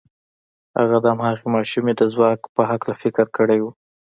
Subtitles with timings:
[0.79, 3.65] هغه د هماغې ماشومې د ځواک په هکله فکر کړی و.